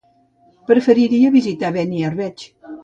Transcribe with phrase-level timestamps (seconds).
[0.71, 2.53] Preferiria visitar Beniarbeig.